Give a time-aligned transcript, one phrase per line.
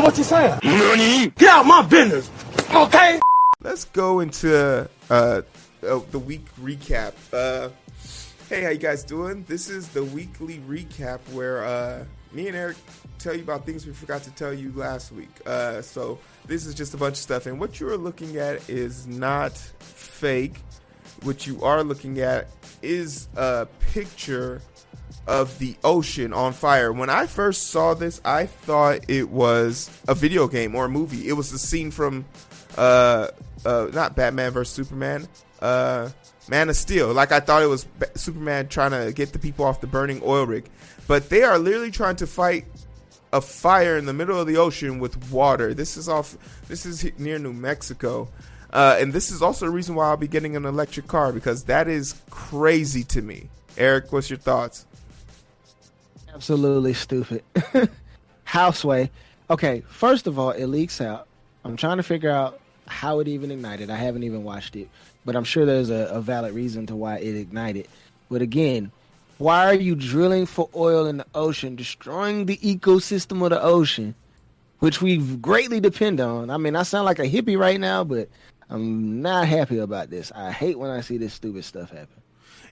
[0.00, 1.32] So what you saying?
[1.36, 2.30] Get out my business,
[2.74, 3.20] okay?
[3.60, 5.42] Let's go into uh,
[5.82, 7.12] uh, the week recap.
[7.30, 7.68] Uh,
[8.48, 9.44] hey, how you guys doing?
[9.46, 12.78] This is the weekly recap where uh, me and Eric
[13.18, 15.28] tell you about things we forgot to tell you last week.
[15.44, 18.70] Uh, so this is just a bunch of stuff, and what you are looking at
[18.70, 20.62] is not fake.
[21.24, 22.48] What you are looking at
[22.80, 24.62] is a picture
[25.26, 26.92] of the ocean on fire.
[26.92, 31.28] When I first saw this, I thought it was a video game or a movie.
[31.28, 32.24] It was the scene from
[32.76, 33.28] uh
[33.64, 35.28] uh not Batman versus Superman,
[35.60, 36.10] uh
[36.48, 37.12] Man of Steel.
[37.12, 40.46] Like I thought it was Superman trying to get the people off the burning oil
[40.46, 40.68] rig.
[41.06, 42.66] But they are literally trying to fight
[43.32, 45.74] a fire in the middle of the ocean with water.
[45.74, 46.36] This is off
[46.68, 48.28] this is near New Mexico.
[48.72, 51.64] Uh, and this is also the reason why I'll be getting an electric car because
[51.64, 53.48] that is crazy to me.
[53.76, 54.86] Eric, what's your thoughts?
[56.34, 57.42] Absolutely stupid.
[58.44, 59.10] Houseway.
[59.48, 61.26] Okay, first of all, it leaks out.
[61.64, 63.90] I'm trying to figure out how it even ignited.
[63.90, 64.88] I haven't even watched it,
[65.24, 67.88] but I'm sure there's a, a valid reason to why it ignited.
[68.30, 68.90] But again,
[69.38, 74.14] why are you drilling for oil in the ocean, destroying the ecosystem of the ocean,
[74.80, 76.50] which we greatly depend on?
[76.50, 78.28] I mean, I sound like a hippie right now, but
[78.68, 80.30] I'm not happy about this.
[80.34, 82.22] I hate when I see this stupid stuff happen.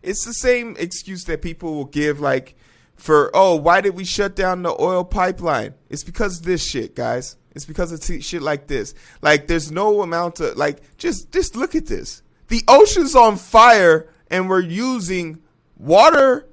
[0.03, 2.55] It's the same excuse that people will give, like,
[2.99, 5.75] for, oh, why did we shut down the oil pipeline?
[5.89, 7.37] It's because of this shit, guys.
[7.55, 8.95] It's because of t- shit like this.
[9.23, 12.23] Like, there's no amount of, like, just, just look at this.
[12.49, 15.43] The ocean's on fire and we're using
[15.77, 16.47] water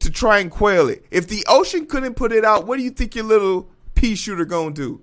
[0.00, 1.04] to try and quail it.
[1.10, 4.44] If the ocean couldn't put it out, what do you think your little pea shooter
[4.44, 5.02] gonna do?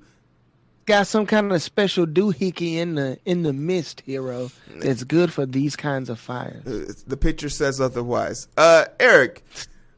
[0.85, 5.45] got some kind of special doohickey in the in the mist hero that's good for
[5.45, 6.65] these kinds of fires.
[6.67, 8.49] Uh, The picture says otherwise.
[8.57, 9.45] Uh, Eric,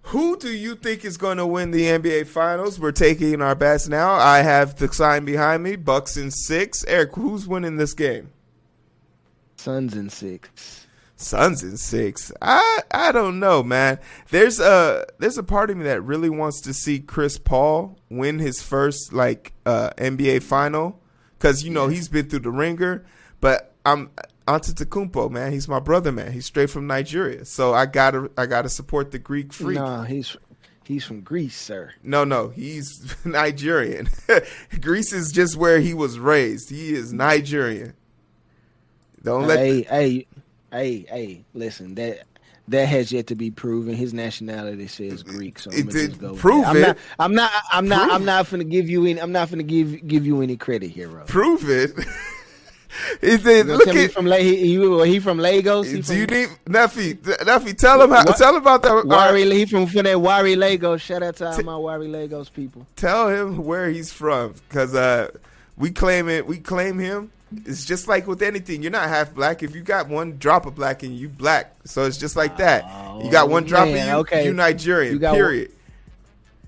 [0.06, 2.80] who do you think is going to win the NBA Finals?
[2.80, 4.14] We're taking our bets now.
[4.14, 6.86] I have the sign behind me, Bucks in six.
[6.86, 8.30] Eric, who's winning this game?
[9.58, 10.86] Suns in six.
[11.16, 12.32] Suns in six.
[12.40, 14.00] I I don't know, man.
[14.30, 18.38] There's a there's a part of me that really wants to see Chris Paul win
[18.38, 21.02] his first like uh, NBA final
[21.38, 23.06] because you know he's been through the ringer.
[23.42, 24.12] But I'm
[24.48, 25.52] Antetokounmpo, man.
[25.52, 26.32] He's my brother, man.
[26.32, 29.78] He's straight from Nigeria, so I gotta I gotta support the Greek freak.
[29.80, 30.38] No, he's
[30.84, 31.92] he's from Greece, sir.
[32.04, 34.08] No, no, he's Nigerian.
[34.82, 36.70] Greece is just where he was raised.
[36.70, 37.94] He is Nigerian.
[39.24, 40.28] Don't let hey, hey,
[40.72, 41.46] hey, hey!
[41.56, 42.20] Listen, that
[42.68, 43.96] that has yet to be proven.
[43.96, 46.36] His nationality says Greek, so I'm It gonna did just go.
[46.36, 46.70] prove that.
[46.70, 46.82] I'm it.
[46.88, 46.98] not.
[47.18, 47.52] I'm not.
[47.72, 48.12] I'm not.
[48.12, 49.20] I'm not gonna give you any.
[49.20, 51.24] I'm not gonna give give you any credit, hero.
[51.26, 51.94] prove it.
[53.22, 55.88] he said, "Look at." from La- he, he, he from Lagos.
[55.88, 57.14] He Do from you need Neffy?
[57.16, 58.38] Neffy, tell him how, What?
[58.38, 59.06] tell him about that.
[59.06, 61.02] Wari, uh, he from, from that Wari Lagos.
[61.02, 62.86] Shout out to all my Wari Lagos people.
[62.96, 65.30] tell him where he's from, because uh,
[65.78, 66.46] we claim it.
[66.48, 67.32] We claim him.
[67.66, 68.82] It's just like with anything.
[68.82, 69.64] You're not half black.
[69.64, 71.74] If you got one drop of black in you, black.
[71.86, 72.84] So it's just like that.
[73.24, 74.46] you got one drop Oh, man, of you, okay.
[74.46, 75.14] you Nigerian.
[75.14, 75.72] You period.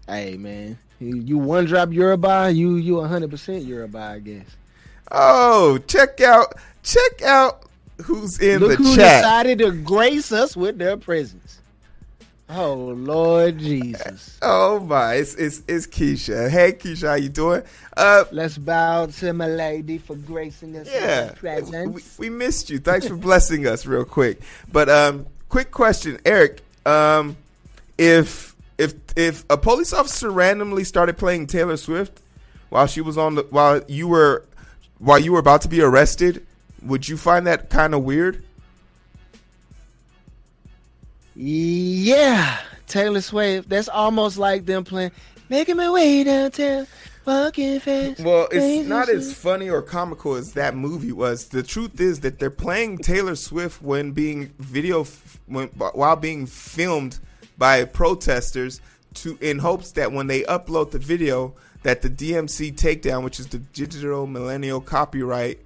[0.08, 4.46] Hey man, you, one drop Yoruba, you you hundred percent Yoruba, I guess.
[5.12, 6.54] Oh, check out,
[6.84, 7.64] check out
[8.04, 9.24] who's in Look the who chat.
[9.24, 11.60] decided to grace us with their presence.
[12.50, 14.40] Oh Lord Jesus.
[14.42, 16.50] Oh my, it's, it's it's Keisha.
[16.50, 17.62] Hey Keisha, how you doing?
[17.96, 22.18] Uh, Let's bow to my lady for gracing us with yeah, her presence.
[22.20, 22.80] we, we missed you.
[22.80, 24.40] Thanks for blessing us, real quick.
[24.72, 26.62] But um, quick question, Eric.
[26.86, 27.36] Um,
[27.98, 32.22] if if if a police officer randomly started playing Taylor Swift
[32.70, 34.46] while she was on the while you were
[35.00, 36.46] while you were about to be arrested,
[36.82, 38.44] would you find that kind of weird?
[41.40, 43.70] yeah, Taylor Swift.
[43.70, 45.12] That's almost like them playing
[45.50, 46.88] "Making My Way Downtown."
[47.28, 48.22] Walking fast.
[48.22, 51.50] Well, it's not as funny or comical as that movie was.
[51.50, 55.06] The truth is that they're playing Taylor Swift when being video
[55.46, 57.20] when, while being filmed
[57.58, 58.80] by protesters
[59.16, 61.54] to in hopes that when they upload the video
[61.88, 65.62] that the DMC takedown, which is the Digital Millennial Copyright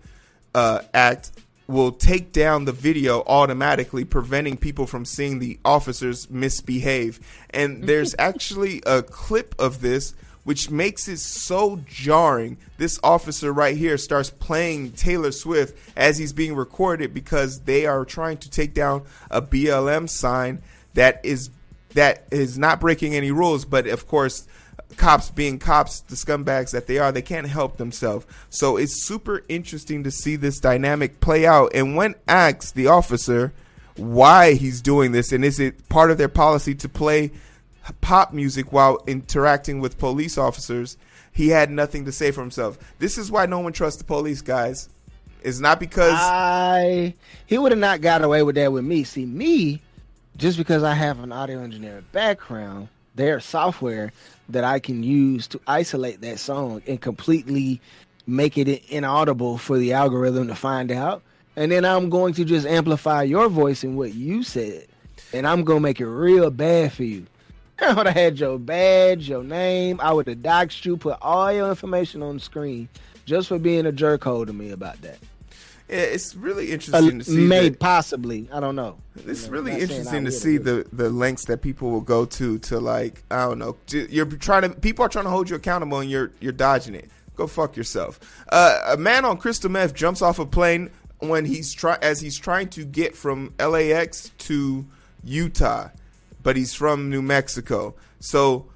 [0.54, 1.32] uh, Act,
[1.66, 7.20] will take down the video automatically, preventing people from seeing the officers misbehave.
[7.50, 10.14] And there's actually a clip of this
[10.44, 12.58] which makes it so jarring.
[12.78, 18.06] This officer right here starts playing Taylor Swift as he's being recorded because they are
[18.06, 19.02] trying to take down
[19.32, 20.62] a BLM sign
[20.94, 21.50] that is
[21.96, 24.48] that is not breaking any rules, but of course
[24.98, 28.26] cops being cops, the scumbags that they are, they can't help themselves.
[28.50, 31.72] So it's super interesting to see this dynamic play out.
[31.74, 33.54] And when asked the officer
[33.96, 37.32] why he's doing this, and is it part of their policy to play
[38.02, 40.98] pop music while interacting with police officers,
[41.32, 42.78] he had nothing to say for himself.
[43.00, 44.90] This is why no one trusts the police, guys.
[45.44, 47.16] It's not because I
[47.48, 49.04] he would have not got away with that with me.
[49.04, 49.82] See me,
[50.38, 54.14] just because I have an audio engineering background, their software
[54.54, 57.82] that I can use to isolate that song and completely
[58.28, 61.22] make it inaudible for the algorithm to find out.
[61.56, 64.88] And then I'm going to just amplify your voice and what you said.
[65.34, 67.26] And I'm gonna make it real bad for you.
[67.82, 70.00] I would have had your badge, your name.
[70.02, 72.88] I would have doxed you, put all your information on the screen
[73.26, 75.18] just for being a jerk-hole to me about that.
[75.92, 77.46] It's really interesting uh, to see.
[77.46, 78.98] May possibly, I don't know.
[79.28, 82.60] It's you know, really interesting to see the the lengths that people will go to
[82.60, 83.78] to like I don't know.
[83.90, 87.10] You're trying to people are trying to hold you accountable and you're you're dodging it.
[87.36, 88.20] Go fuck yourself.
[88.50, 90.90] Uh, a man on crystal meth jumps off a plane
[91.20, 94.86] when he's try as he's trying to get from LAX to
[95.24, 95.90] Utah
[96.44, 97.96] but he's from New Mexico.
[98.20, 98.68] So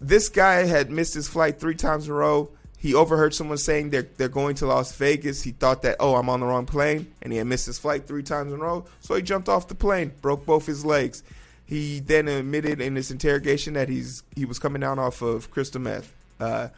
[0.00, 2.50] this guy had missed his flight three times in a row.
[2.80, 5.42] He overheard someone saying they're they're going to Las Vegas.
[5.42, 8.06] He thought that oh I'm on the wrong plane, and he had missed his flight
[8.06, 8.84] three times in a row.
[9.00, 11.24] So he jumped off the plane, broke both his legs.
[11.66, 15.80] He then admitted in this interrogation that he's he was coming down off of crystal
[15.80, 16.14] meth.
[16.38, 16.68] Uh,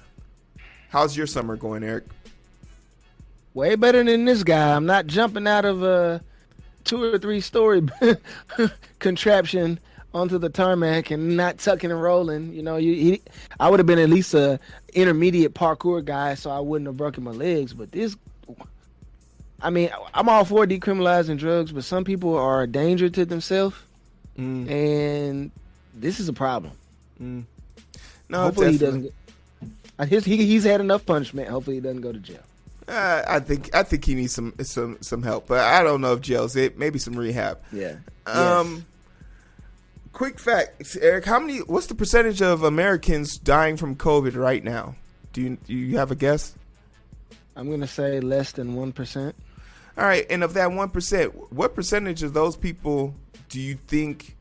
[0.89, 2.05] how's your summer going, Eric?
[3.53, 4.75] Way better than this guy.
[4.75, 6.23] I'm not jumping out of a
[6.85, 7.83] two or three story
[8.99, 9.79] contraption
[10.13, 12.53] onto the tarmac and not tucking and rolling.
[12.53, 13.23] You know, you, he,
[13.59, 14.59] I would have been at least a
[14.93, 17.73] intermediate parkour guy, so I wouldn't have broken my legs.
[17.73, 18.17] But this,
[19.63, 23.77] I mean, I'm all for decriminalizing drugs, but some people are a danger to themselves,
[24.39, 24.69] mm.
[24.71, 25.51] and
[25.95, 26.73] this is a problem.
[27.23, 27.45] Mm.
[28.29, 29.13] No, hopefully definitely.
[29.61, 29.67] he
[29.99, 30.11] doesn't.
[30.11, 31.49] Get, he, he's had enough punishment.
[31.49, 32.41] Hopefully he doesn't go to jail.
[32.89, 36.15] Uh, I think I think he needs some some some help, but I don't know
[36.15, 36.77] if jail's it.
[36.77, 37.61] Maybe some rehab.
[37.73, 37.97] Yeah.
[38.27, 38.75] Um.
[38.75, 38.85] Yes
[40.13, 41.25] quick fact, Eric.
[41.25, 41.59] How many?
[41.59, 44.95] What's the percentage of Americans dying from COVID right now?
[45.33, 46.55] Do you do you have a guess?
[47.57, 49.35] I'm gonna say less than one percent.
[49.97, 53.15] All right, and of that one percent, what percentage of those people
[53.49, 54.37] do you think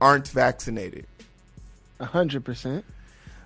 [0.00, 1.06] aren't vaccinated?
[2.00, 2.84] A hundred percent.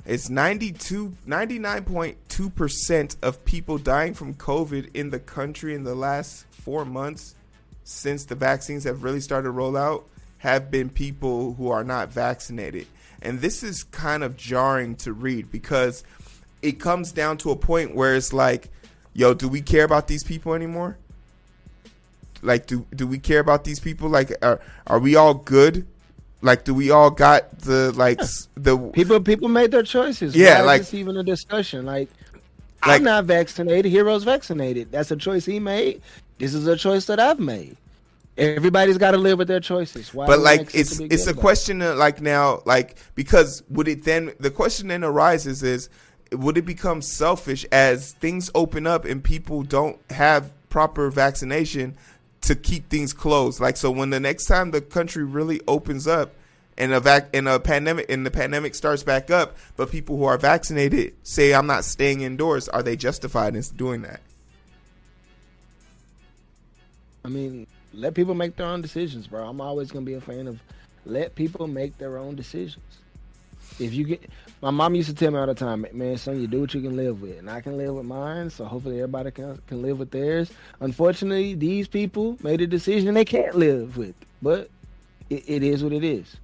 [0.06, 6.86] It's 92, 99.2% of people dying from COVID in the country in the last four
[6.86, 7.34] months
[7.84, 10.08] since the vaccines have really started to roll out
[10.38, 12.86] have been people who are not vaccinated.
[13.20, 16.04] And this is kind of jarring to read because
[16.62, 18.68] it comes down to a point where it's like,
[19.12, 20.96] yo, do we care about these people anymore?
[22.40, 24.08] Like, do do we care about these people?
[24.08, 25.86] Like, are are we all good?
[26.40, 28.20] Like, do we all got the like
[28.54, 29.20] the people?
[29.20, 30.36] People made their choices.
[30.36, 31.84] Yeah, Why like is even a discussion.
[31.84, 32.08] Like,
[32.86, 33.90] like, I'm not vaccinated.
[33.90, 34.92] Hero's vaccinated.
[34.92, 36.00] That's a choice he made.
[36.38, 37.76] This is a choice that I've made.
[38.38, 40.14] Everybody's got to live with their choices.
[40.14, 44.32] Why but like it's it's a question of like now like because would it then
[44.38, 45.88] the question then arises is
[46.30, 51.96] would it become selfish as things open up and people don't have proper vaccination
[52.42, 53.60] to keep things closed?
[53.60, 56.34] Like so when the next time the country really opens up
[56.76, 60.24] and a vac and a pandemic and the pandemic starts back up but people who
[60.24, 64.20] are vaccinated say I'm not staying indoors are they justified in doing that?
[67.24, 67.66] I mean
[67.98, 69.46] let people make their own decisions, bro.
[69.46, 70.60] I'm always gonna be a fan of
[71.04, 72.84] let people make their own decisions.
[73.78, 74.30] If you get,
[74.62, 76.80] my mom used to tell me all the time, man, son, you do what you
[76.80, 78.50] can live with, and I can live with mine.
[78.50, 80.50] So hopefully everybody can can live with theirs.
[80.80, 84.70] Unfortunately, these people made a decision they can't live with, but
[85.28, 86.36] it, it is what it is.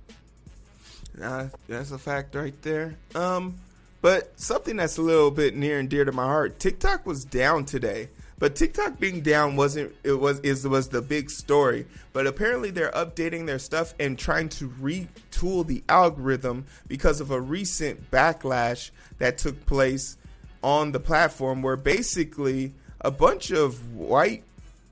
[1.17, 2.97] Nah, that's a fact right there.
[3.15, 3.55] Um,
[4.03, 6.59] but something that's a little bit near and dear to my heart.
[6.59, 8.09] TikTok was down today.
[8.39, 11.87] But TikTok being down wasn't it was is was the big story.
[12.13, 17.41] But apparently they're updating their stuff and trying to retool the algorithm because of a
[17.41, 20.17] recent backlash that took place
[20.63, 24.43] on the platform where basically a bunch of white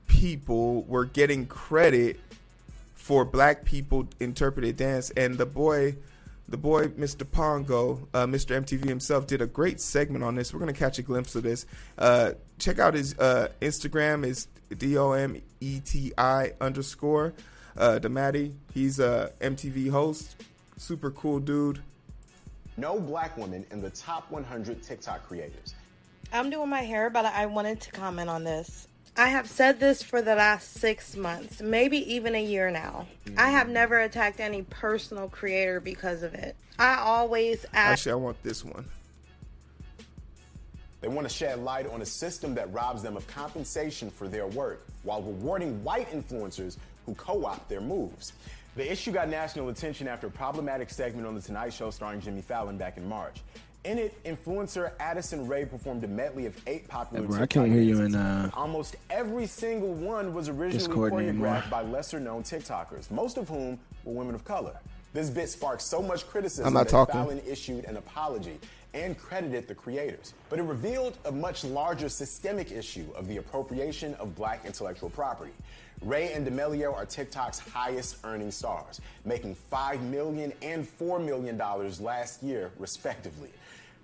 [0.07, 2.19] people were getting credit
[2.93, 5.95] for black people interpreted dance and the boy
[6.47, 7.29] the boy Mr.
[7.29, 8.59] Pongo, uh, Mr.
[8.59, 10.53] MTV himself, did a great segment on this.
[10.53, 11.65] We're gonna catch a glimpse of this.
[11.97, 14.47] Uh, check out his uh, Instagram is
[14.77, 17.33] D O M E T I underscore
[17.77, 18.53] uh, Dometi.
[18.73, 20.43] He's a MTV host,
[20.77, 21.81] super cool dude.
[22.77, 25.75] No black woman in the top 100 TikTok creators.
[26.31, 28.87] I'm doing my hair, but I wanted to comment on this.
[29.15, 33.07] I have said this for the last six months, maybe even a year now.
[33.25, 33.39] Mm-hmm.
[33.39, 36.55] I have never attacked any personal creator because of it.
[36.79, 37.93] I always ask.
[37.93, 38.85] Actually, I want this one.
[41.01, 44.47] They want to shed light on a system that robs them of compensation for their
[44.47, 48.33] work while rewarding white influencers who co opt their moves.
[48.75, 52.41] The issue got national attention after a problematic segment on The Tonight Show starring Jimmy
[52.41, 53.41] Fallon back in March.
[53.83, 57.23] In it, influencer Addison Rae performed a medley of eight popular.
[57.23, 58.15] Hey, bro, I TikTok can't hear you dances.
[58.15, 63.49] in, uh, Almost every single one was originally Discord choreographed by lesser-known TikTokers, most of
[63.49, 64.79] whom were women of color.
[65.13, 67.13] This bit sparked so much criticism I'm not that talking.
[67.13, 68.57] Fallon issued an apology
[68.93, 70.33] and credited the creators.
[70.49, 75.51] But it revealed a much larger systemic issue of the appropriation of black intellectual property.
[76.01, 81.57] Rae and D'Amelio are TikTok's highest earning stars, making $5 million and $4 million
[81.99, 83.49] last year, respectively.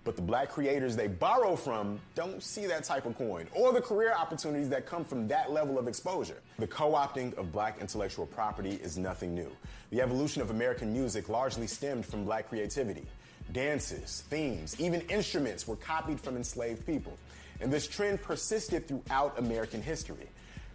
[0.05, 3.81] But the black creators they borrow from don't see that type of coin or the
[3.81, 6.37] career opportunities that come from that level of exposure.
[6.57, 9.51] The co opting of black intellectual property is nothing new.
[9.91, 13.05] The evolution of American music largely stemmed from black creativity.
[13.51, 17.17] Dances, themes, even instruments were copied from enslaved people.
[17.61, 20.29] And this trend persisted throughout American history.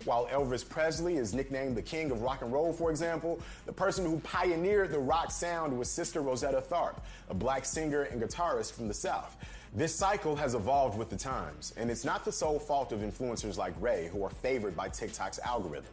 [0.05, 4.05] While Elvis Presley is nicknamed the king of rock and roll, for example, the person
[4.05, 8.87] who pioneered the rock sound was Sister Rosetta Tharpe, a black singer and guitarist from
[8.87, 9.37] the South.
[9.75, 13.57] This cycle has evolved with the times, and it's not the sole fault of influencers
[13.57, 15.93] like Rae who are favored by TikTok's algorithm.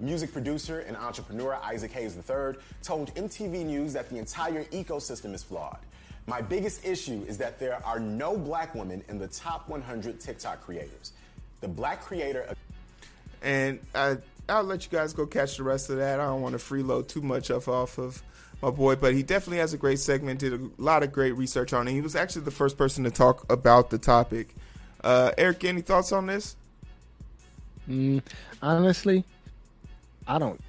[0.00, 5.42] Music producer and entrepreneur Isaac Hayes III told MTV News that the entire ecosystem is
[5.42, 5.78] flawed.
[6.26, 10.62] My biggest issue is that there are no black women in the top 100 TikTok
[10.62, 11.12] creators.
[11.60, 12.54] The black creator
[13.44, 14.16] and I,
[14.48, 16.18] I'll let you guys go catch the rest of that.
[16.18, 18.22] I don't want to freeload too much of off of
[18.62, 20.40] my boy, but he definitely has a great segment.
[20.40, 21.92] Did a lot of great research on it.
[21.92, 24.54] He was actually the first person to talk about the topic.
[25.02, 26.56] Uh, Eric, any thoughts on this?
[27.88, 28.22] Mm,
[28.62, 29.24] honestly,
[30.26, 30.60] I don't.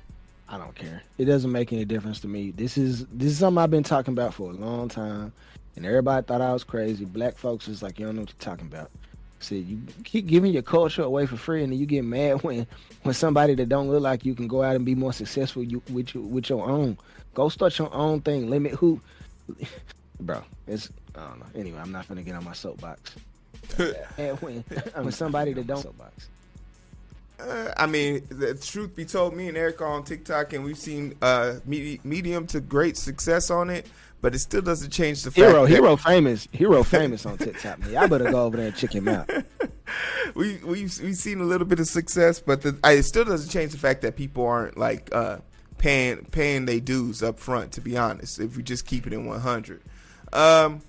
[0.48, 1.01] I don't care.
[1.17, 2.51] It doesn't make any difference to me.
[2.51, 5.32] This is this is something I've been talking about for a long time,
[5.75, 7.05] and everybody thought I was crazy.
[7.05, 8.91] Black folks is like, you don't know what you're talking about.
[9.39, 12.67] Said you keep giving your culture away for free, and then you get mad when
[13.03, 15.81] when somebody that don't look like you can go out and be more successful you,
[15.91, 16.97] with you with your own.
[17.33, 18.49] Go start your own thing.
[18.49, 19.01] Limit who,
[20.19, 20.41] bro.
[20.67, 21.45] It's I don't know.
[21.55, 23.15] Anyway, I'm not gonna get on my soapbox.
[24.17, 24.63] and when
[24.95, 26.29] when somebody that don't soapbox.
[27.39, 30.77] Uh, I mean, the truth be told, me and Eric are on TikTok, and we've
[30.77, 33.87] seen uh, medi- medium to great success on it.
[34.21, 37.79] But it still doesn't change the fact Hero, that hero famous, hero famous on TikTok.
[37.79, 39.29] Man, y'all better go over there and check him out.
[40.35, 43.49] we we've we've seen a little bit of success, but the, I, it still doesn't
[43.49, 45.39] change the fact that people aren't like uh,
[45.77, 47.73] paying paying their dues up front.
[47.73, 49.81] To be honest, if we just keep it in one hundred.
[50.33, 50.81] Um,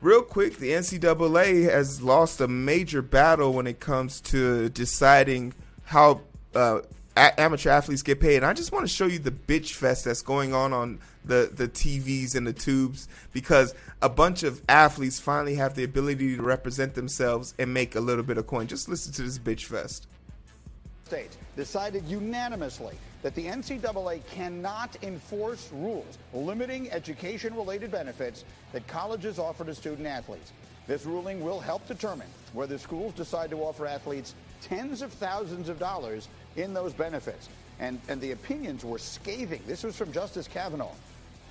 [0.00, 5.54] real quick, the NCAA has lost a major battle when it comes to deciding
[5.84, 6.20] how
[6.54, 6.80] uh,
[7.16, 8.36] a- amateur athletes get paid.
[8.36, 11.50] And I just want to show you the bitch fest that's going on on the,
[11.52, 16.42] the TVs and the tubes because a bunch of athletes finally have the ability to
[16.42, 18.66] represent themselves and make a little bit of coin.
[18.66, 20.06] Just listen to this bitch fest.
[21.04, 29.38] States decided unanimously that the NCAA cannot enforce rules limiting education related benefits that colleges
[29.38, 30.52] offer to student athletes.
[30.86, 35.78] This ruling will help determine whether schools decide to offer athletes tens of thousands of
[35.78, 37.48] dollars in those benefits.
[37.80, 39.62] And, and the opinions were scathing.
[39.66, 40.94] This was from Justice Kavanaugh.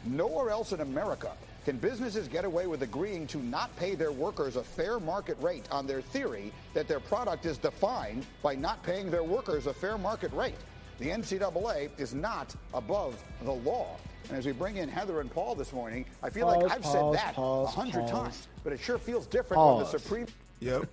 [0.06, 1.32] Nowhere else in America
[1.66, 5.68] can businesses get away with agreeing to not pay their workers a fair market rate
[5.72, 9.98] on their theory that their product is defined by not paying their workers a fair
[9.98, 10.56] market rate.
[11.00, 13.98] The NCAA is not above the law.
[14.30, 16.82] And as we bring in Heather and Paul this morning, I feel Pause, like I've
[16.82, 20.28] pause, said that a hundred times, but it sure feels different when the Supreme
[20.60, 20.88] Yep.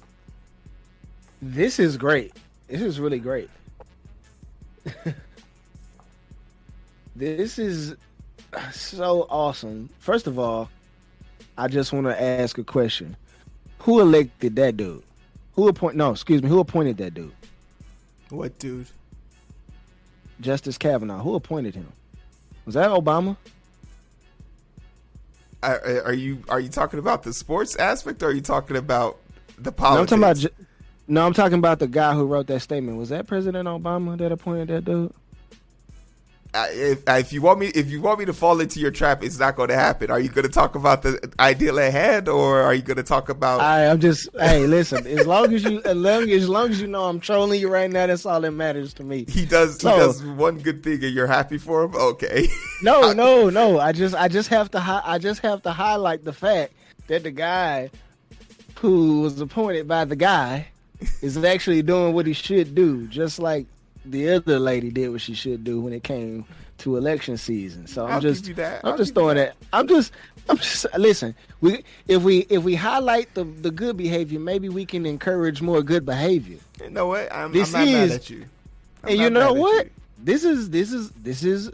[1.40, 2.35] This is great.
[2.66, 3.49] This is really great.
[7.16, 7.95] this is
[8.73, 9.88] so awesome.
[9.99, 10.71] First of all,
[11.57, 13.16] I just want to ask a question.
[13.80, 15.02] Who elected that dude?
[15.54, 17.33] Who appoint no, excuse me, who appointed that dude?
[18.30, 18.87] What, dude?
[20.40, 21.18] Justice Kavanaugh.
[21.23, 21.92] Who appointed him?
[22.64, 23.37] Was that Obama?
[25.62, 29.18] Are, are you are you talking about the sports aspect, or are you talking about
[29.57, 30.11] the No, I'm politics?
[30.11, 30.67] talking about
[31.08, 32.98] No, I'm talking about the guy who wrote that statement.
[32.98, 35.12] Was that President Obama that appointed that dude?
[36.54, 39.22] I- if, if you want me, if you want me to fall into your trap,
[39.22, 40.10] it's not going to happen.
[40.10, 43.28] Are you going to talk about the ideal ahead, or are you going to talk
[43.28, 43.60] about?
[43.60, 45.06] I, I'm just hey, listen.
[45.06, 47.90] As long as you, as long as long as you know I'm trolling you right
[47.90, 49.24] now, that's all that matters to me.
[49.28, 49.78] he does.
[49.80, 51.94] So- he does one good thing, and you're happy for him.
[51.94, 52.48] Okay.
[52.82, 53.78] No, no, no.
[53.78, 56.72] I just, I just have to, hi- I just have to highlight the fact
[57.08, 57.90] that the guy
[58.78, 60.68] who was appointed by the guy
[61.22, 63.66] is actually doing what he should do, just like
[64.04, 66.44] the other lady did what she should do when it came
[66.78, 67.86] to election season.
[67.86, 68.80] So I'm I'll just, give you that.
[68.84, 69.58] I'm just throwing that.
[69.60, 69.66] that.
[69.72, 70.12] I'm just,
[70.48, 71.34] I'm just listen.
[71.60, 75.82] We if we if we highlight the the good behavior, maybe we can encourage more
[75.82, 76.58] good behavior.
[76.82, 77.32] you know what?
[77.32, 78.44] I'm, This I'm not mad is- at you.
[79.04, 79.86] I'm and you know what?
[79.86, 79.90] you.
[80.22, 81.70] This is this is this is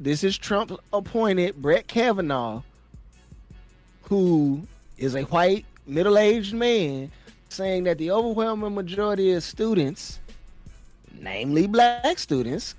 [0.00, 2.62] this is Trump appointed Brett Kavanaugh,
[4.02, 4.62] who
[4.96, 7.10] is a white middle-aged man
[7.48, 10.20] saying that the overwhelming majority of students,
[11.20, 12.74] namely black students,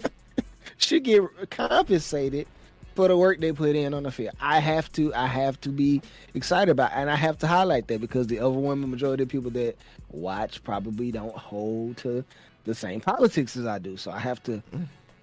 [0.76, 2.46] should get compensated
[2.94, 4.34] for the work they put in on the field.
[4.40, 6.02] I have to I have to be
[6.34, 9.50] excited about it, and I have to highlight that because the overwhelming majority of people
[9.52, 9.76] that
[10.10, 12.24] watch probably don't hold to
[12.64, 13.96] the same politics as I do.
[13.96, 14.62] So I have to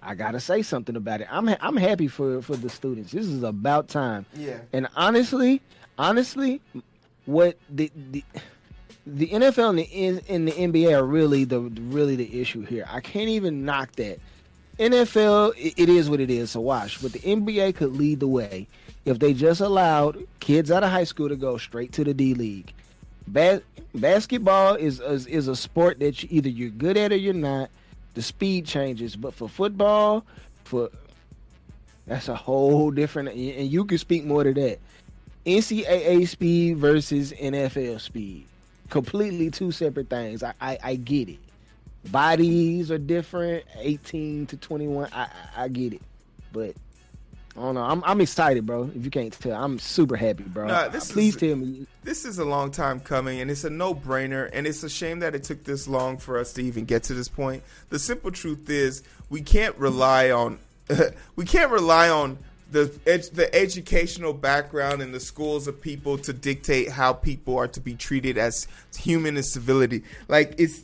[0.02, 1.28] I gotta say something about it.
[1.30, 3.12] I'm I'm happy for for the students.
[3.12, 4.24] This is about time.
[4.34, 4.58] Yeah.
[4.72, 5.60] And honestly,
[5.98, 6.60] honestly,
[7.26, 8.24] what the the
[9.06, 12.86] the NFL and the, and the NBA are really the really the issue here.
[12.90, 14.18] I can't even knock that.
[14.78, 16.50] NFL, it, is what it is.
[16.50, 18.66] So watch, but the NBA could lead the way
[19.06, 22.34] if they just allowed kids out of high school to go straight to the D
[22.34, 22.74] League.
[23.26, 23.62] Bas-
[23.94, 27.70] basketball is, is is a sport that you, either you're good at or you're not.
[28.14, 30.24] The speed changes, but for football,
[30.64, 30.90] for
[32.06, 33.30] that's a whole different.
[33.30, 34.78] And you can speak more to that.
[35.46, 38.46] NCAA speed versus NFL speed,
[38.90, 40.42] completely two separate things.
[40.42, 41.38] I I, I get it.
[42.10, 43.64] Bodies are different.
[43.78, 45.08] 18 to 21.
[45.12, 45.28] I, I
[45.64, 46.02] I get it,
[46.52, 46.74] but
[47.56, 47.82] I don't know.
[47.82, 48.90] I'm I'm excited, bro.
[48.94, 50.66] If you can't tell, I'm super happy, bro.
[50.66, 51.86] Nah, this Please is- tell me.
[52.04, 54.48] This is a long time coming, and it's a no brainer.
[54.52, 57.14] And it's a shame that it took this long for us to even get to
[57.14, 57.64] this point.
[57.88, 60.58] The simple truth is, we can't rely on
[61.36, 62.38] we can't rely on
[62.70, 67.68] the ed- the educational background and the schools of people to dictate how people are
[67.68, 70.02] to be treated as human and civility.
[70.28, 70.82] Like it's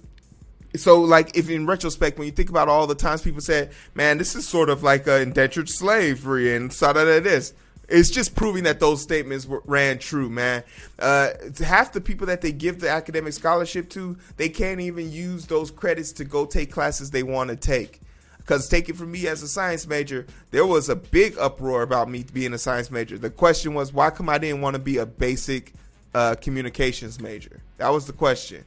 [0.77, 4.19] so like if in retrospect when you think about all the times people said man
[4.19, 7.53] this is sort of like a indentured slavery and so that this
[7.89, 10.63] it's just proving that those statements were, ran true man
[10.99, 11.31] uh,
[11.63, 15.71] half the people that they give the academic scholarship to they can't even use those
[15.71, 18.01] credits to go take classes they want to take
[18.45, 22.11] because take it from me as a science major there was a big uproar about
[22.11, 23.19] me being a science major.
[23.19, 25.73] The question was why come i didn't want to be a basic
[26.15, 27.61] uh, communications major?
[27.79, 28.65] That was the question.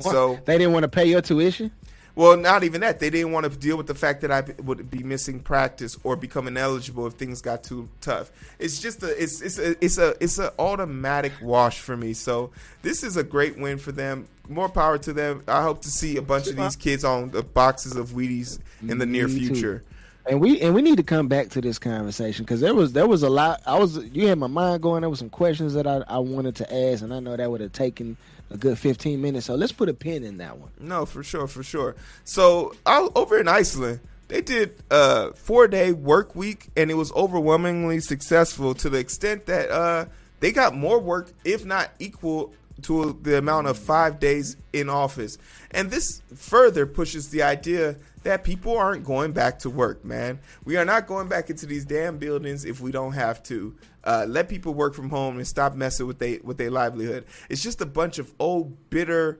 [0.00, 1.70] So They didn't want to pay your tuition.
[2.16, 3.00] Well, not even that.
[3.00, 6.14] They didn't want to deal with the fact that I would be missing practice or
[6.14, 8.30] become ineligible if things got too tough.
[8.58, 12.12] It's just a it's it's a it's a it's an automatic wash for me.
[12.12, 14.28] So this is a great win for them.
[14.48, 15.42] More power to them.
[15.48, 18.98] I hope to see a bunch of these kids on the boxes of Wheaties in
[18.98, 19.82] the near future.
[20.26, 23.06] And we and we need to come back to this conversation because there was there
[23.06, 23.60] was a lot.
[23.66, 25.02] I was you had my mind going.
[25.02, 27.60] There was some questions that I, I wanted to ask, and I know that would
[27.60, 28.16] have taken
[28.50, 29.46] a good fifteen minutes.
[29.46, 30.70] So let's put a pin in that one.
[30.78, 31.96] No, for sure, for sure.
[32.24, 37.12] So I, over in Iceland, they did a four day work week, and it was
[37.12, 40.06] overwhelmingly successful to the extent that uh,
[40.40, 42.52] they got more work, if not equal
[42.82, 45.38] to the amount of five days in office.
[45.70, 50.40] And this further pushes the idea that people aren't going back to work, man.
[50.64, 53.74] We are not going back into these damn buildings if we don't have to.
[54.02, 57.24] Uh, let people work from home and stop messing with they with their livelihood.
[57.48, 59.38] It's just a bunch of old bitter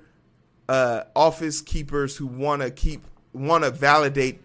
[0.68, 4.40] uh, office keepers who want to keep want to validate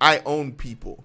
[0.00, 1.04] I own people.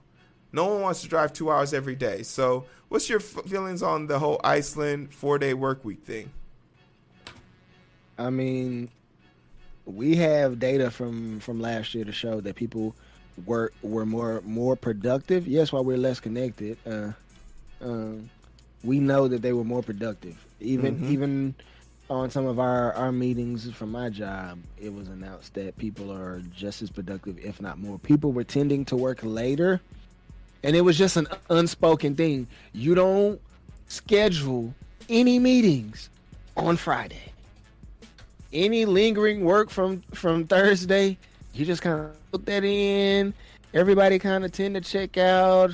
[0.52, 2.24] No one wants to drive two hours every day.
[2.24, 6.30] So, what's your f- feelings on the whole Iceland four day work week thing?
[8.18, 8.90] I mean,
[9.86, 12.96] we have data from from last year to show that people
[13.46, 15.48] were were more more productive.
[15.48, 17.12] Yes, while we're less connected, uh,
[17.82, 18.30] um,
[18.84, 20.44] we know that they were more productive.
[20.60, 21.56] Even even
[22.10, 26.42] on some of our our meetings from my job, it was announced that people are
[26.56, 28.00] just as productive, if not more.
[28.00, 29.82] People were tending to work later,
[30.64, 32.48] and it was just an unspoken thing.
[32.72, 33.42] You don't
[33.88, 34.74] schedule
[35.10, 36.10] any meetings
[36.56, 37.33] on Friday
[38.54, 41.18] any lingering work from from Thursday,
[41.54, 43.34] you just kind of put that in.
[43.74, 45.72] Everybody kind of tend to check out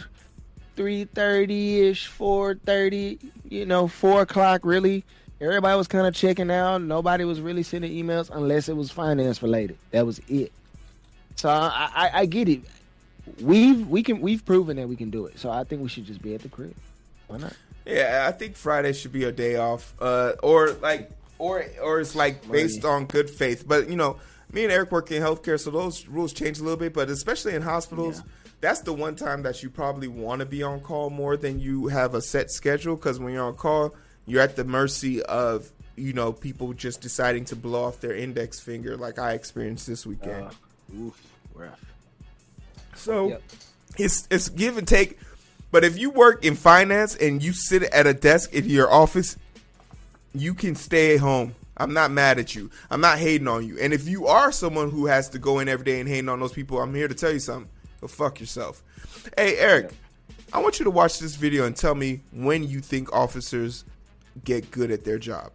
[0.76, 3.20] three thirty ish, four thirty.
[3.50, 4.62] You know, four o'clock.
[4.64, 5.04] Really,
[5.42, 6.82] everybody was kind of checking out.
[6.82, 9.78] Nobody was really sending emails unless it was finance related.
[9.92, 10.52] That was it.
[11.36, 12.62] So I, I, I get it.
[13.42, 15.38] We've we can we've proven that we can do it.
[15.40, 16.76] So I think we should just be at the crib.
[17.28, 17.54] Why not?
[17.86, 22.14] Yeah, I think Friday should be a day off, uh, or like, or or it's
[22.14, 23.68] like based on good faith.
[23.68, 24.18] But you know,
[24.52, 26.94] me and Eric work in healthcare, so those rules change a little bit.
[26.94, 28.22] But especially in hospitals,
[28.62, 31.88] that's the one time that you probably want to be on call more than you
[31.88, 32.96] have a set schedule.
[32.96, 33.96] Because when you're on call,
[34.28, 38.60] you're at the mercy of you know people just deciding to blow off their index
[38.60, 40.46] finger, like I experienced this weekend.
[40.46, 40.52] Uh,
[40.98, 41.22] oof,
[41.54, 41.80] rough.
[42.96, 43.44] So Yep.
[43.98, 45.18] it's it's give and take.
[45.72, 49.38] But if you work in finance and you sit at a desk in your office,
[50.34, 51.56] you can stay at home.
[51.78, 52.70] I'm not mad at you.
[52.92, 53.80] I'm not hating on you.
[53.80, 56.40] And if you are someone who has to go in every day and hating on
[56.40, 57.70] those people, I'm here to tell you something.
[58.02, 58.84] Go fuck yourself.
[59.38, 59.92] Hey Eric,
[60.52, 63.86] I want you to watch this video and tell me when you think officers
[64.44, 65.52] get good at their job.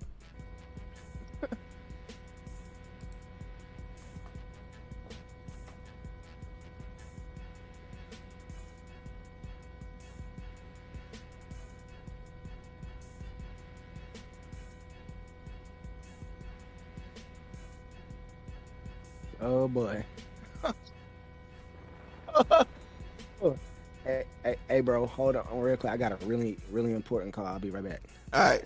[19.57, 20.05] Oh boy.
[24.05, 25.93] hey, hey, hey, bro, hold on real quick.
[25.93, 27.47] I got a really, really important call.
[27.47, 28.01] I'll be right back.
[28.33, 28.64] All right.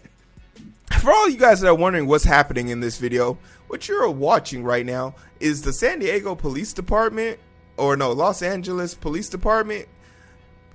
[0.99, 4.65] For all you guys that are wondering what's happening in this video, what you're watching
[4.65, 7.39] right now is the San Diego Police Department,
[7.77, 9.87] or no, Los Angeles Police Department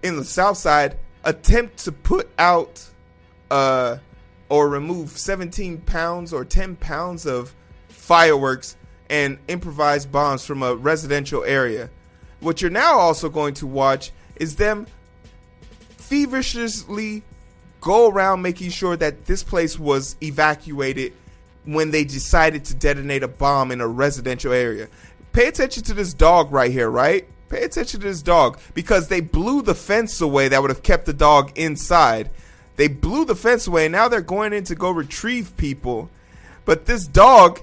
[0.04, 2.88] in the South Side attempt to put out
[3.50, 3.98] uh,
[4.48, 7.56] or remove 17 pounds or 10 pounds of
[7.88, 8.78] fireworks
[9.10, 11.90] and improvised bombs from a residential area.
[12.40, 14.88] What you're now also going to watch is them
[15.98, 17.24] feverishly
[17.82, 21.14] go around making sure that this place was evacuated
[21.66, 24.88] when they decided to detonate a bomb in a residential area.
[25.32, 27.28] Pay attention to this dog right here, right?
[27.50, 31.06] Pay attention to this dog because they blew the fence away that would have kept
[31.06, 32.30] the dog inside.
[32.76, 36.10] They blew the fence away and now they're going in to go retrieve people.
[36.66, 37.62] But this dog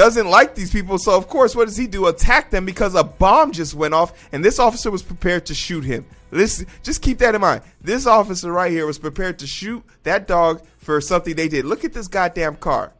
[0.00, 0.96] doesn't like these people.
[0.96, 2.06] So, of course, what does he do?
[2.06, 5.84] Attack them because a bomb just went off and this officer was prepared to shoot
[5.84, 6.06] him.
[6.30, 7.60] Listen, just keep that in mind.
[7.82, 11.66] This officer right here was prepared to shoot that dog for something they did.
[11.66, 12.94] Look at this goddamn car.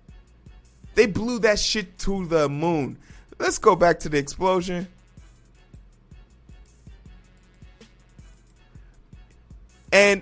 [0.95, 2.99] They blew that shit to the moon.
[3.39, 4.87] Let's go back to the explosion.
[9.91, 10.21] And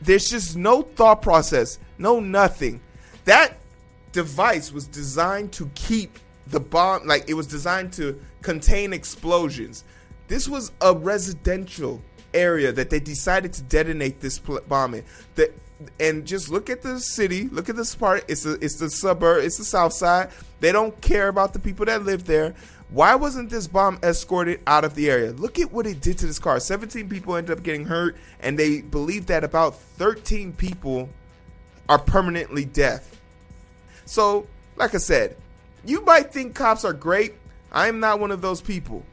[0.00, 2.80] there's just no thought process, no nothing.
[3.24, 3.59] That
[4.12, 9.84] device was designed to keep the bomb, like it was designed to contain explosions.
[10.28, 12.02] This was a residential
[12.34, 15.04] area that they decided to detonate this pl- bomb in.
[15.34, 15.52] The,
[15.98, 18.24] and just look at the city, look at this part.
[18.28, 20.30] It's the it's the suburb, it's the south side.
[20.60, 22.54] They don't care about the people that live there.
[22.90, 25.30] Why wasn't this bomb escorted out of the area?
[25.30, 26.58] Look at what it did to this car.
[26.58, 31.08] 17 people ended up getting hurt, and they believe that about 13 people
[31.88, 33.19] are permanently deaf.
[34.10, 35.36] So, like I said,
[35.84, 37.34] you might think cops are great.
[37.70, 39.04] I am not one of those people.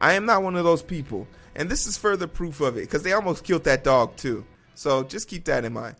[0.00, 1.26] I am not one of those people.
[1.56, 4.44] And this is further proof of it because they almost killed that dog too.
[4.76, 5.96] So just keep that in mind.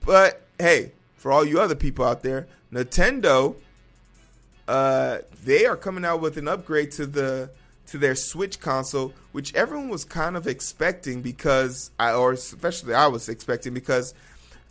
[0.00, 3.54] But hey, for all you other people out there, Nintendo,
[4.66, 7.48] uh, they are coming out with an upgrade to the
[7.86, 13.06] to their Switch console, which everyone was kind of expecting because I, or especially I
[13.06, 14.14] was expecting because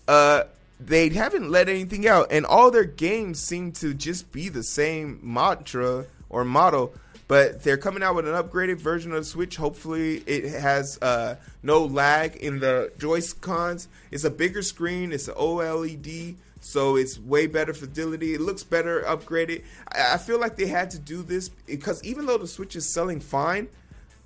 [0.08, 0.44] uh,
[0.80, 5.20] they haven't let anything out, and all their games seem to just be the same
[5.22, 6.94] mantra or model.
[7.28, 9.56] But they're coming out with an upgraded version of the Switch.
[9.56, 13.88] Hopefully, it has uh, no lag in the Joy-Cons.
[14.12, 15.14] It's a bigger screen.
[15.14, 18.34] It's an OLED, so it's way better fidelity.
[18.34, 19.64] It looks better upgraded.
[19.88, 22.92] I, I feel like they had to do this because even though the Switch is
[22.94, 23.70] selling fine,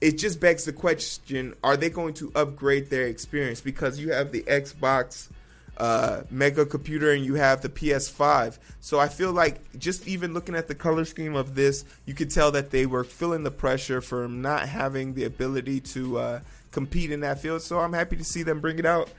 [0.01, 3.61] it just begs the question: Are they going to upgrade their experience?
[3.61, 5.29] Because you have the Xbox
[5.77, 8.57] uh, mega computer and you have the PS5.
[8.79, 12.31] So I feel like just even looking at the color scheme of this, you could
[12.31, 16.39] tell that they were feeling the pressure from not having the ability to uh,
[16.71, 17.61] compete in that field.
[17.61, 19.09] So I'm happy to see them bring it out.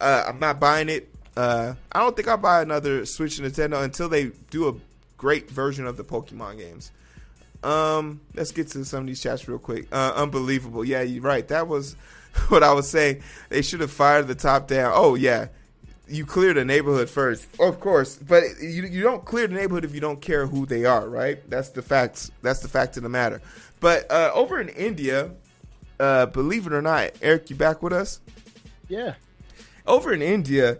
[0.00, 1.08] Uh, I'm not buying it.
[1.36, 4.74] Uh, I don't think I'll buy another Switch Nintendo until they do a
[5.16, 6.92] great version of the Pokemon games.
[7.64, 9.88] Um, let's get to some of these chats real quick.
[9.90, 10.84] Uh, unbelievable.
[10.84, 11.46] Yeah, you're right.
[11.48, 11.96] That was
[12.48, 13.22] what I was saying.
[13.48, 14.92] They should have fired the top down.
[14.94, 15.48] Oh yeah,
[16.06, 19.94] you clear the neighborhood first, of course, but you you don't clear the neighborhood if
[19.94, 21.48] you don't care who they are, right?
[21.48, 22.30] That's the facts.
[22.42, 23.40] That's the fact of the matter.
[23.80, 25.30] But uh, over in India,
[25.98, 28.20] uh, believe it or not, Eric, you back with us?
[28.88, 29.14] Yeah.
[29.86, 30.78] Over in India,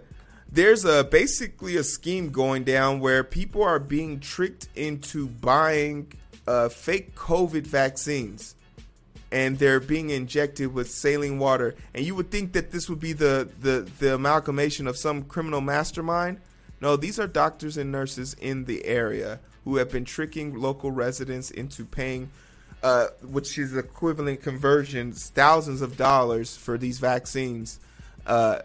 [0.51, 6.13] there's a basically a scheme going down where people are being tricked into buying
[6.47, 8.55] uh, fake COVID vaccines
[9.35, 11.75] and they're being injected with saline water.
[11.93, 15.61] And you would think that this would be the, the, the amalgamation of some criminal
[15.61, 16.41] mastermind.
[16.81, 21.51] No, these are doctors and nurses in the area who have been tricking local residents
[21.51, 22.31] into paying,
[22.85, 27.81] uh, which is equivalent conversions, thousands of dollars for these vaccines,
[28.29, 28.61] uh,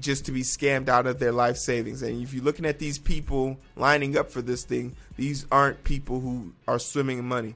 [0.00, 2.00] just to be scammed out of their life savings.
[2.00, 6.20] And if you're looking at these people lining up for this thing, these aren't people
[6.20, 7.54] who are swimming in money.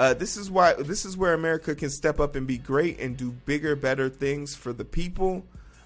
[0.00, 3.18] Uh, this is why this is where America can step up and be great and
[3.18, 5.44] do bigger, better things for the people,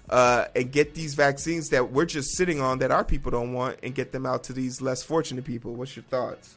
[0.09, 3.77] uh, and get these vaccines that we're just sitting on that our people don't want,
[3.83, 5.73] and get them out to these less fortunate people.
[5.73, 6.55] What's your thoughts?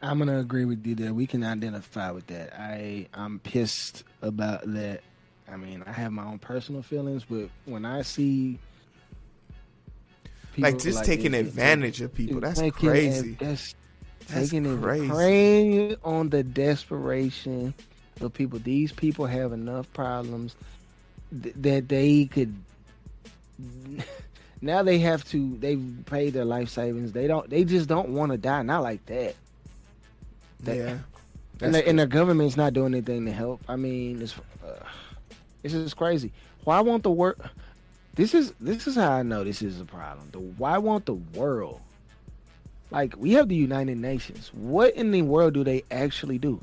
[0.00, 1.12] I'm gonna agree with you there.
[1.12, 2.58] We can identify with that.
[2.58, 5.02] I I'm pissed about that.
[5.46, 8.58] I mean, I have my own personal feelings, but when I see
[10.56, 13.36] like just taking this, it's- advantage of people, that's crazy.
[13.38, 13.74] that's
[14.28, 17.74] That's taking it preying on the desperation
[18.20, 18.58] of people.
[18.58, 20.56] These people have enough problems
[21.42, 22.54] th- that they could.
[24.60, 25.56] Now they have to.
[25.58, 27.12] They've paid their life savings.
[27.12, 27.48] They don't.
[27.50, 28.62] They just don't want to die.
[28.62, 29.34] Not like that.
[30.60, 30.98] That- yeah.
[31.60, 33.60] and, the, and the government's not doing anything to help.
[33.68, 34.34] I mean, it's
[34.66, 34.82] uh,
[35.62, 36.32] it's just crazy.
[36.64, 37.36] Why won't the world?
[38.14, 40.30] This is this is how I know this is a problem.
[40.32, 41.80] The why won't the world?
[42.90, 44.50] Like we have the United Nations.
[44.54, 46.60] What in the world do they actually do?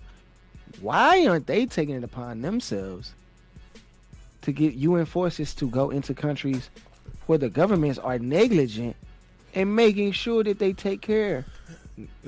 [0.80, 3.14] Why aren't they taking it upon themselves
[4.44, 6.70] to get UN forces to go into countries
[7.28, 8.96] where the governments are negligent
[9.54, 11.46] and making sure that they take care?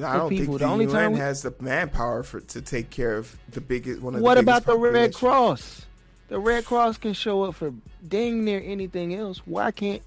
[0.03, 0.45] I don't people.
[0.45, 3.35] think The the, only UN time we- has the manpower for to take care of
[3.49, 5.13] the biggest one of What the about the Red.
[5.13, 5.85] Cross?
[6.27, 7.73] The Red Cross can show up for
[8.07, 9.41] dang near anything else.
[9.45, 10.01] Why can't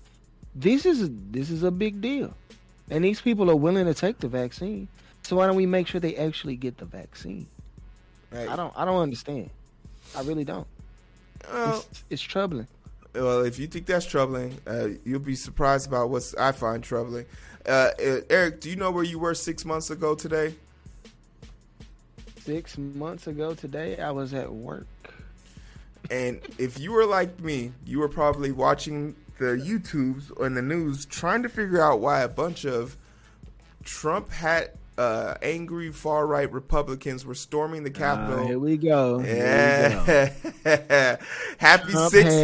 [0.54, 2.34] this is this is a big deal,
[2.90, 4.88] and these people are willing to take the vaccine.
[5.22, 7.46] So why don't we make sure they actually get the vaccine?
[8.30, 8.48] Right.
[8.48, 9.50] I don't I don't understand.
[10.16, 10.66] I really don't.
[11.52, 12.66] Well, It's, it's troubling.
[13.14, 17.26] well, if you think that's troubling, uh, you'll be surprised about what I find troubling.
[17.66, 20.54] Uh, Eric, do you know where you were six months ago today?
[22.44, 24.86] Six months ago today, I was at work.
[26.10, 30.62] And if you were like me, you were probably watching the YouTubes or in the
[30.62, 32.96] news trying to figure out why a bunch of
[33.84, 38.46] Trump hat uh, angry far right Republicans were storming the Uh, Capitol.
[38.46, 39.18] here we go.
[39.18, 40.60] Here we go.
[40.64, 41.16] Yeah.
[41.58, 42.34] happy Trump six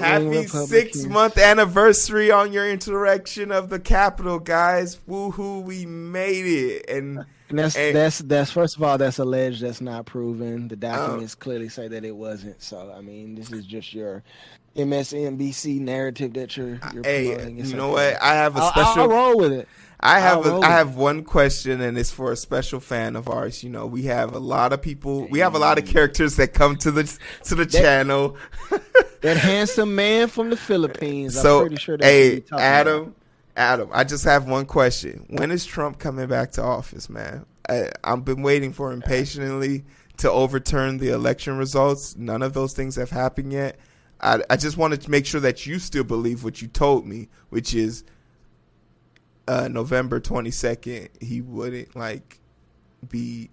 [0.00, 4.96] happy six month anniversary on your insurrection of the Capitol, guys.
[5.08, 6.90] Woohoo, we made it.
[6.90, 7.92] And And that's Hey.
[7.92, 9.62] that's that's first of all that's alleged.
[9.62, 10.64] That's not proven.
[10.64, 10.68] Oh.
[10.68, 12.60] The documents clearly say that it wasn't.
[12.60, 14.24] So I mean, this is just your
[14.76, 17.64] MSNBC narrative that you're you're hey, promoting.
[17.64, 18.20] You know what?
[18.22, 19.68] I have a I'll, special I'll roll with it.
[20.00, 23.28] I have I'll a, I have one question, and it's for a special fan of
[23.28, 23.62] ours.
[23.62, 25.26] You know, we have a lot of people.
[25.28, 28.36] We have a lot of characters that come to the to the channel.
[29.24, 31.40] That handsome man from the Philippines.
[31.40, 33.14] so, I'm pretty sure that's what hey, Adam, about.
[33.56, 35.24] Adam, I just have one question.
[35.30, 37.46] When is Trump coming back to office, man?
[37.66, 39.86] I, I've been waiting for him patiently
[40.18, 42.16] to overturn the election results.
[42.16, 43.78] None of those things have happened yet.
[44.20, 47.28] I, I just wanted to make sure that you still believe what you told me,
[47.50, 48.04] which is
[49.46, 52.40] uh, November 22nd, he wouldn't like
[53.08, 53.50] be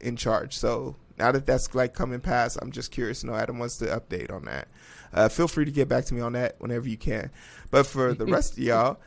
[0.00, 0.56] in charge.
[0.56, 3.34] So now that that's like coming past, I'm just curious to know.
[3.34, 4.68] Adam wants to update on that.
[5.12, 7.30] Uh, feel free to get back to me on that whenever you can.
[7.70, 8.98] But for the rest of y'all,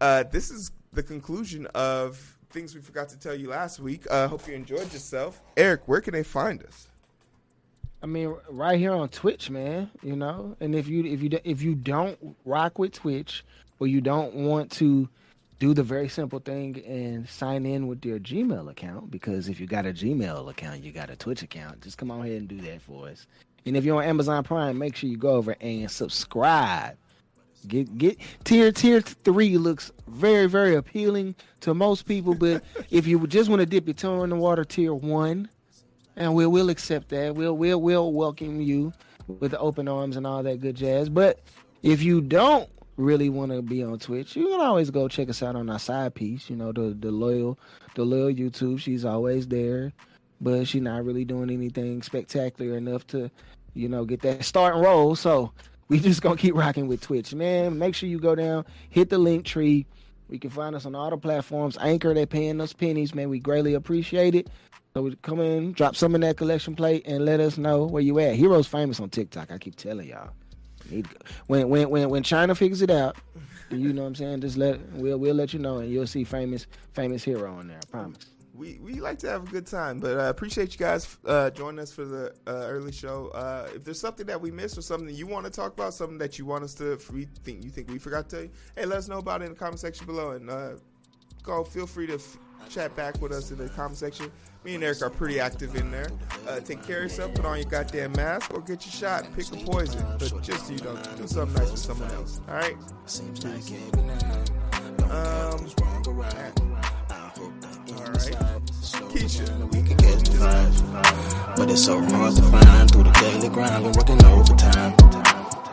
[0.00, 4.06] uh, this is the conclusion of things we forgot to tell you last week.
[4.10, 5.42] Uh, hope you enjoyed yourself.
[5.56, 6.87] Eric, where can they find us?
[8.02, 9.90] I mean, right here on Twitch, man.
[10.02, 13.44] You know, and if you if you if you don't rock with Twitch,
[13.80, 15.08] or you don't want to
[15.58, 19.66] do the very simple thing and sign in with your Gmail account, because if you
[19.66, 21.80] got a Gmail account, you got a Twitch account.
[21.80, 23.26] Just come on ahead and do that for us.
[23.66, 26.96] And if you're on Amazon Prime, make sure you go over and subscribe.
[27.66, 33.26] Get get tier tier three looks very very appealing to most people, but if you
[33.26, 35.48] just want to dip your toe in the water, tier one
[36.18, 37.34] and we'll we'll accept that.
[37.34, 38.92] We'll we'll we'll welcome you
[39.28, 41.08] with open arms and all that good jazz.
[41.08, 41.40] But
[41.82, 45.42] if you don't really want to be on Twitch, you can always go check us
[45.42, 46.50] out on our side piece.
[46.50, 47.58] You know the the loyal
[47.94, 48.80] the loyal YouTube.
[48.80, 49.92] She's always there,
[50.40, 53.30] but she's not really doing anything spectacular enough to,
[53.74, 55.14] you know, get that start and roll.
[55.14, 55.52] So
[55.86, 57.78] we just gonna keep rocking with Twitch, man.
[57.78, 59.86] Make sure you go down, hit the link tree.
[60.28, 61.78] We can find us on all the platforms.
[61.80, 63.30] Anchor, they paying us pennies, man.
[63.30, 64.50] We greatly appreciate it.
[64.98, 68.18] So come in, drop some in that collection plate, and let us know where you
[68.18, 68.34] at.
[68.34, 69.52] Heroes famous on TikTok.
[69.52, 70.30] I keep telling y'all.
[71.46, 73.16] When when when when China figures it out,
[73.70, 74.40] you know what I'm saying.
[74.40, 77.78] Just let we'll we'll let you know, and you'll see famous famous hero on there.
[77.78, 78.26] I promise.
[78.54, 81.78] we we like to have a good time, but I appreciate you guys uh, joining
[81.78, 83.28] us for the uh, early show.
[83.28, 86.18] Uh, if there's something that we missed or something you want to talk about, something
[86.18, 89.06] that you want us to we think you think we forgot to hey, let us
[89.06, 90.70] know about it in the comment section below, and uh,
[91.44, 92.36] go feel free to f-
[92.68, 94.30] chat back with us in the comment section.
[94.64, 96.08] Me and Eric are pretty active in there.
[96.46, 99.50] Uh, take care of yourself, put on your goddamn mask, or get your shot, pick
[99.52, 102.40] a poison, but just so you don't do something nice with someone else.
[102.48, 102.76] All right.
[103.06, 103.62] Seems like
[105.10, 106.60] Um, who's wrong or right.
[107.10, 108.62] I hope that All right.
[109.12, 109.72] Keisha.
[109.72, 111.56] we can catch the vibe.
[111.56, 113.84] But it's so hard to find through the daily grind.
[113.84, 114.94] Been working overtime.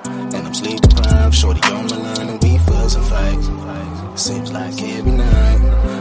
[0.06, 1.36] And I'm sleep deprived.
[1.36, 4.18] Shorty on my line and we fuss and fight.
[4.18, 5.95] Seems like every night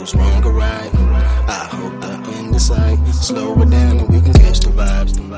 [0.00, 0.90] goes wrong or right.
[0.94, 2.98] I hope the end is sight.
[3.08, 5.29] Slow it down and we can catch the vibes.